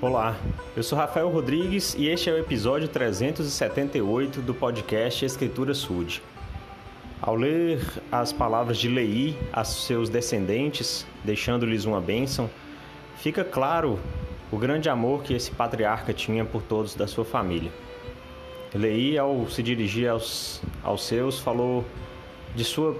Olá, 0.00 0.36
eu 0.76 0.82
sou 0.84 0.96
Rafael 0.96 1.28
Rodrigues 1.28 1.96
e 1.98 2.06
este 2.06 2.30
é 2.30 2.32
o 2.32 2.38
episódio 2.38 2.86
378 2.86 4.40
do 4.40 4.54
podcast 4.54 5.24
Escritura 5.24 5.74
Sud. 5.74 6.22
Ao 7.20 7.34
ler 7.34 7.80
as 8.12 8.32
palavras 8.32 8.78
de 8.78 8.88
Lei 8.88 9.36
a 9.52 9.64
seus 9.64 10.08
descendentes, 10.08 11.04
deixando-lhes 11.24 11.84
uma 11.84 12.00
bênção, 12.00 12.48
fica 13.16 13.42
claro 13.42 13.98
o 14.52 14.56
grande 14.56 14.88
amor 14.88 15.24
que 15.24 15.34
esse 15.34 15.50
patriarca 15.50 16.12
tinha 16.12 16.44
por 16.44 16.62
todos 16.62 16.94
da 16.94 17.08
sua 17.08 17.24
família. 17.24 17.72
Lei, 18.72 19.18
ao 19.18 19.48
se 19.50 19.64
dirigir 19.64 20.08
aos, 20.08 20.62
aos 20.84 21.04
seus, 21.04 21.40
falou 21.40 21.84
de 22.54 22.62
sua, 22.62 22.96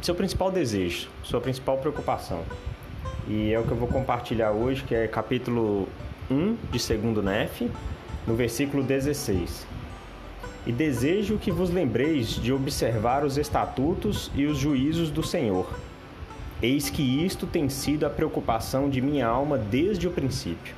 seu 0.00 0.14
principal 0.14 0.52
desejo, 0.52 1.08
sua 1.24 1.40
principal 1.40 1.78
preocupação. 1.78 2.44
E 3.26 3.52
é 3.52 3.58
o 3.58 3.64
que 3.64 3.72
eu 3.72 3.76
vou 3.76 3.88
compartilhar 3.88 4.52
hoje, 4.52 4.84
que 4.84 4.94
é 4.94 5.08
capítulo 5.08 5.88
1 6.30 6.56
de 6.70 6.96
2 6.96 7.24
Nef, 7.24 7.70
no 8.26 8.34
versículo 8.34 8.82
16. 8.82 9.66
E 10.66 10.72
desejo 10.72 11.38
que 11.38 11.50
vos 11.50 11.70
lembreis 11.70 12.28
de 12.28 12.52
observar 12.52 13.24
os 13.24 13.36
estatutos 13.36 14.30
e 14.34 14.46
os 14.46 14.58
juízos 14.58 15.10
do 15.10 15.22
Senhor. 15.22 15.68
Eis 16.62 16.88
que 16.88 17.24
isto 17.24 17.46
tem 17.46 17.68
sido 17.68 18.06
a 18.06 18.10
preocupação 18.10 18.88
de 18.88 19.00
minha 19.00 19.26
alma 19.26 19.58
desde 19.58 20.06
o 20.06 20.10
princípio. 20.12 20.74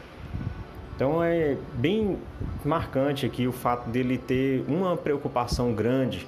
Então 0.96 1.22
é 1.22 1.56
bem 1.74 2.16
marcante 2.64 3.26
aqui 3.26 3.46
o 3.46 3.52
fato 3.52 3.90
dele 3.90 4.16
ter 4.16 4.64
uma 4.68 4.96
preocupação 4.96 5.74
grande 5.74 6.26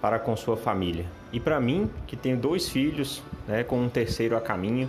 para 0.00 0.18
com 0.18 0.36
sua 0.36 0.56
família. 0.56 1.06
E 1.32 1.40
para 1.40 1.60
mim, 1.60 1.88
que 2.06 2.16
tenho 2.16 2.36
dois 2.36 2.68
filhos, 2.68 3.22
né, 3.46 3.62
com 3.64 3.80
um 3.80 3.88
terceiro 3.88 4.36
a 4.36 4.40
caminho, 4.40 4.88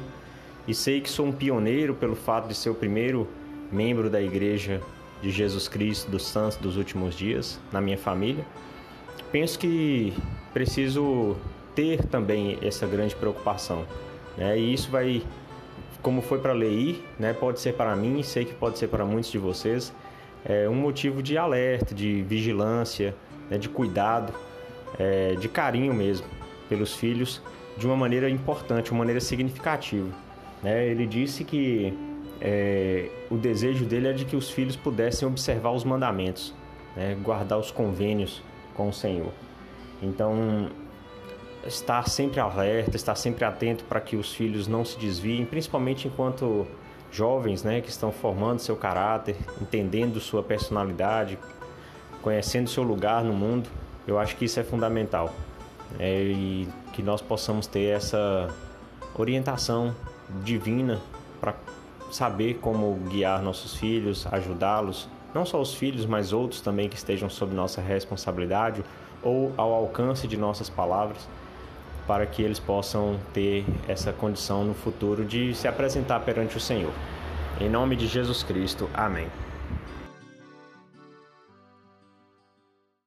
e 0.68 0.74
sei 0.74 1.00
que 1.00 1.10
sou 1.10 1.28
um 1.28 1.32
pioneiro 1.32 1.94
pelo 1.94 2.16
fato 2.16 2.48
de 2.48 2.56
ser 2.56 2.70
o 2.70 2.76
primeiro 2.76 3.28
membro 3.72 4.10
da 4.10 4.22
Igreja 4.22 4.82
de 5.22 5.32
Jesus 5.32 5.68
Cristo 5.68 6.10
dos 6.10 6.26
Santos 6.26 6.58
dos 6.58 6.78
últimos 6.78 7.16
dias 7.16 7.60
na 7.72 7.82
minha 7.82 7.98
família, 7.98 8.46
penso 9.32 9.60
que 9.60 10.14
preciso 10.54 11.36
ter 11.76 12.06
também 12.06 12.58
essa 12.62 12.88
grande 12.88 13.16
preocupação. 13.16 13.86
Né? 14.38 14.58
E 14.60 14.74
isso 14.74 14.90
vai, 14.90 15.22
como 16.02 16.22
foi 16.22 16.40
para 16.40 16.54
Lei, 16.54 17.04
né? 17.18 17.34
pode 17.34 17.60
ser 17.60 17.74
para 17.74 17.96
mim, 17.96 18.24
sei 18.24 18.46
que 18.46 18.54
pode 18.54 18.78
ser 18.78 18.88
para 18.88 19.06
muitos 19.06 19.32
de 19.32 19.38
vocês, 19.38 19.94
é 20.46 20.70
um 20.70 20.76
motivo 20.76 21.22
de 21.22 21.38
alerta, 21.38 21.94
de 21.94 22.22
vigilância, 22.22 23.14
né? 23.50 23.58
de 23.58 23.68
cuidado, 23.68 24.34
é, 24.98 25.36
de 25.36 25.48
carinho 25.48 25.94
mesmo 25.94 26.26
pelos 26.68 26.96
filhos 26.96 27.42
de 27.78 27.86
uma 27.86 27.96
maneira 27.96 28.30
importante, 28.30 28.92
uma 28.92 29.00
maneira 29.00 29.20
significativa. 29.20 30.10
Né? 30.62 30.88
Ele 30.88 31.06
disse 31.06 31.44
que 31.44 31.94
é, 32.42 33.10
o 33.30 33.38
desejo 33.38 33.86
dele 33.86 34.08
é 34.08 34.14
de 34.14 34.26
que 34.26 34.36
os 34.36 34.50
filhos 34.50 34.76
pudessem 34.76 35.28
observar 35.28 35.72
os 35.72 35.84
mandamentos, 35.84 36.54
né, 36.96 37.18
guardar 37.22 37.60
os 37.60 37.72
convênios 37.72 38.42
com 38.76 38.90
o 38.90 38.94
Senhor. 38.94 39.32
Então, 40.02 40.70
estar 41.66 42.08
sempre 42.08 42.40
alerta, 42.40 42.96
estar 42.96 43.16
sempre 43.16 43.44
atento 43.44 43.84
para 43.84 44.00
que 44.00 44.16
os 44.16 44.34
filhos 44.34 44.68
não 44.68 44.86
se 44.86 44.98
desviem, 44.98 45.46
principalmente 45.46 46.08
enquanto 46.08 46.66
jovens 47.12 47.64
né, 47.64 47.82
que 47.82 47.90
estão 47.90 48.12
formando 48.12 48.60
seu 48.60 48.76
caráter, 48.76 49.36
entendendo 49.62 50.20
sua 50.20 50.42
personalidade, 50.42 51.38
conhecendo 52.22 52.70
seu 52.70 52.84
lugar 52.84 53.24
no 53.24 53.34
mundo. 53.34 53.70
Eu 54.08 54.18
acho 54.18 54.36
que 54.36 54.46
isso 54.46 54.60
é 54.60 54.64
fundamental 54.64 55.34
é, 56.00 56.24
e 56.24 56.68
que 56.94 57.02
nós 57.02 57.22
possamos 57.22 57.68
ter 57.68 57.96
essa 57.96 58.50
orientação 59.16 59.96
divina 60.44 61.00
para 61.40 61.54
saber 62.16 62.56
como 62.56 62.96
guiar 63.10 63.42
nossos 63.42 63.76
filhos, 63.76 64.28
ajudá-los, 64.32 65.08
não 65.34 65.46
só 65.46 65.62
os 65.62 65.74
filhos, 65.74 66.06
mas 66.06 66.34
outros 66.34 66.62
também 66.62 66.90
que 66.90 66.96
estejam 66.96 67.30
sob 67.30 67.54
nossa 67.54 67.82
responsabilidade 67.82 68.84
ou 69.22 69.54
ao 69.58 69.74
alcance 69.74 70.28
de 70.28 70.38
nossas 70.38 70.70
palavras, 70.70 71.28
para 72.08 72.26
que 72.26 72.42
eles 72.42 72.60
possam 72.60 73.20
ter 73.34 73.64
essa 73.88 74.12
condição 74.12 74.64
no 74.64 74.74
futuro 74.74 75.24
de 75.24 75.54
se 75.54 75.68
apresentar 75.68 76.22
perante 76.22 76.58
o 76.58 76.60
Senhor. 76.60 76.92
Em 77.62 77.70
nome 77.70 77.96
de 77.96 78.08
Jesus 78.08 78.42
Cristo, 78.42 78.90
amém. 78.94 79.28